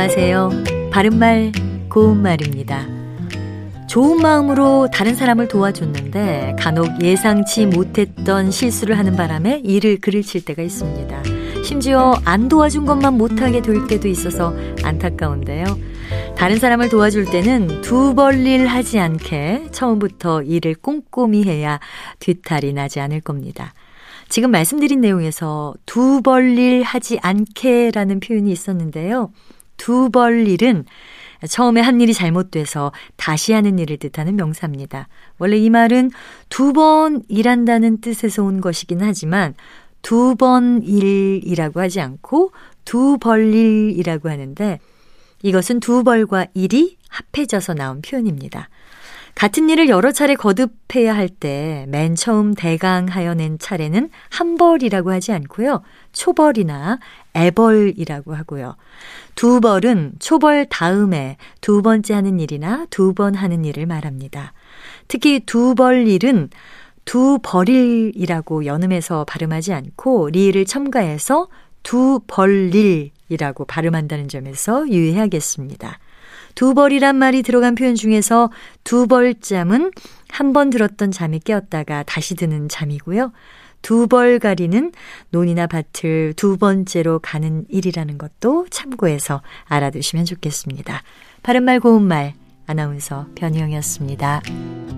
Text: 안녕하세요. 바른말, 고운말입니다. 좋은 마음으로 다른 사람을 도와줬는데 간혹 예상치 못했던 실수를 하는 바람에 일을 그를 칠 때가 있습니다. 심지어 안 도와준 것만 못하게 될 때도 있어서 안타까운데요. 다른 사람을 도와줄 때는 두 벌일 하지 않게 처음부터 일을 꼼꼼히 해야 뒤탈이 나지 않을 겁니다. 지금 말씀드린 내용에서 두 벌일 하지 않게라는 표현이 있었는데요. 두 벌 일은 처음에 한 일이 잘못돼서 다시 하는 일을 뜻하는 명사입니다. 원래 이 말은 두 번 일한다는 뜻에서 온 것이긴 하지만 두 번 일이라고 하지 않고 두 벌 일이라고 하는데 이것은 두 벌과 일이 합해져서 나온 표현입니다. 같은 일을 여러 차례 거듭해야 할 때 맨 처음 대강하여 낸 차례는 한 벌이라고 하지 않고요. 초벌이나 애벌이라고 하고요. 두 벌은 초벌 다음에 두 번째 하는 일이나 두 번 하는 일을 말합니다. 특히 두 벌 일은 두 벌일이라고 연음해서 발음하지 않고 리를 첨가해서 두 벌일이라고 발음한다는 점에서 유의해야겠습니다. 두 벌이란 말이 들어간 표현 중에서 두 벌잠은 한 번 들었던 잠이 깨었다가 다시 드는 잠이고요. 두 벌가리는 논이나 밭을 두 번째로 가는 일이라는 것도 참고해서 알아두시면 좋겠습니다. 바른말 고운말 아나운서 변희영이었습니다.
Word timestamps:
안녕하세요. 0.00 0.50
바른말, 0.92 1.50
고운말입니다. 1.90 2.86
좋은 3.88 4.22
마음으로 4.22 4.88
다른 4.92 5.16
사람을 5.16 5.48
도와줬는데 5.48 6.54
간혹 6.56 7.02
예상치 7.02 7.66
못했던 7.66 8.52
실수를 8.52 8.96
하는 8.96 9.16
바람에 9.16 9.60
일을 9.64 9.98
그를 10.00 10.22
칠 10.22 10.44
때가 10.44 10.62
있습니다. 10.62 11.22
심지어 11.64 12.14
안 12.24 12.48
도와준 12.48 12.86
것만 12.86 13.14
못하게 13.14 13.60
될 13.60 13.88
때도 13.88 14.06
있어서 14.06 14.54
안타까운데요. 14.84 15.64
다른 16.36 16.60
사람을 16.60 16.90
도와줄 16.90 17.24
때는 17.32 17.80
두 17.80 18.14
벌일 18.14 18.68
하지 18.68 19.00
않게 19.00 19.70
처음부터 19.72 20.44
일을 20.44 20.76
꼼꼼히 20.76 21.42
해야 21.42 21.80
뒤탈이 22.20 22.72
나지 22.72 23.00
않을 23.00 23.20
겁니다. 23.20 23.74
지금 24.28 24.52
말씀드린 24.52 25.00
내용에서 25.00 25.74
두 25.86 26.22
벌일 26.22 26.84
하지 26.84 27.18
않게라는 27.20 28.20
표현이 28.20 28.52
있었는데요. 28.52 29.32
두 29.78 30.10
벌 30.10 30.46
일은 30.46 30.84
처음에 31.48 31.80
한 31.80 32.00
일이 32.00 32.12
잘못돼서 32.12 32.92
다시 33.16 33.52
하는 33.52 33.78
일을 33.78 33.96
뜻하는 33.96 34.36
명사입니다. 34.36 35.08
원래 35.38 35.56
이 35.56 35.70
말은 35.70 36.10
두 36.50 36.72
번 36.72 37.22
일한다는 37.28 38.00
뜻에서 38.00 38.42
온 38.44 38.60
것이긴 38.60 39.00
하지만 39.02 39.54
두 40.02 40.34
번 40.36 40.82
일이라고 40.82 41.80
하지 41.80 42.00
않고 42.00 42.52
두 42.84 43.18
벌 43.18 43.54
일이라고 43.54 44.28
하는데 44.28 44.78
이것은 45.42 45.80
두 45.80 46.02
벌과 46.02 46.46
일이 46.54 46.96
합해져서 47.08 47.74
나온 47.74 48.02
표현입니다. 48.02 48.68
같은 49.38 49.68
일을 49.70 49.88
여러 49.88 50.10
차례 50.10 50.34
거듭해야 50.34 51.14
할 51.14 51.28
때 51.28 51.86
맨 51.88 52.16
처음 52.16 52.54
대강하여 52.54 53.34
낸 53.34 53.56
차례는 53.56 54.10
한 54.30 54.56
벌이라고 54.56 55.12
하지 55.12 55.30
않고요. 55.32 55.82
초벌이나 56.12 56.98
애벌이라고 57.36 58.34
하고요. 58.34 58.74
두 59.36 59.60
벌은 59.60 60.14
초벌 60.18 60.66
다음에 60.66 61.36
두 61.60 61.82
번째 61.82 62.14
하는 62.14 62.40
일이나 62.40 62.86
두 62.90 63.14
번 63.14 63.36
하는 63.36 63.64
일을 63.64 63.86
말합니다. 63.86 64.52
특히 65.06 65.38
두 65.46 65.76
벌 65.76 66.08
일은 66.08 66.50
두 67.04 67.38
벌일이라고 67.40 68.66
연음해서 68.66 69.24
발음하지 69.24 69.72
않고 69.72 70.30
리를 70.30 70.64
첨가해서 70.64 71.46
두 71.84 72.20
벌일이라고 72.26 73.66
발음한다는 73.66 74.26
점에서 74.26 74.88
유의해야겠습니다. 74.88 76.00
두 76.54 76.74
벌이란 76.74 77.16
말이 77.16 77.42
들어간 77.42 77.74
표현 77.74 77.94
중에서 77.94 78.50
두 78.84 79.06
벌잠은 79.06 79.90
한 80.30 80.52
번 80.52 80.70
들었던 80.70 81.10
잠이 81.10 81.40
깨었다가 81.40 82.02
다시 82.04 82.34
드는 82.34 82.68
잠이고요. 82.68 83.32
두 83.80 84.08
벌가리는 84.08 84.92
논이나 85.30 85.66
밭을 85.66 86.34
두 86.36 86.58
번째로 86.58 87.20
가는 87.20 87.64
일이라는 87.68 88.18
것도 88.18 88.66
참고해서 88.70 89.40
알아두시면 89.66 90.24
좋겠습니다. 90.24 91.02
바른말 91.42 91.80
고운말 91.80 92.34
아나운서 92.66 93.26
변희영이었습니다. 93.36 94.97